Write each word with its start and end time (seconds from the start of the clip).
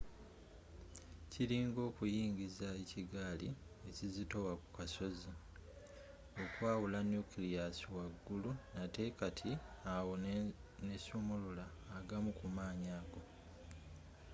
kiringa 1.31 1.81
okuyiringisa 1.89 2.67
ekigaali 2.81 3.47
ekizitowa 3.89 4.51
ku 4.61 4.67
kasozi 4.77 5.31
okwawula 6.43 6.99
nucleus 7.09 7.77
waggulu 7.95 8.51
nate 8.75 9.03
kati 9.19 9.51
awo 9.95 10.13
nesumulula 10.87 11.65
agamu 11.97 12.29
ku 12.39 12.45
maanyi 12.55 12.89
ago 12.99 13.21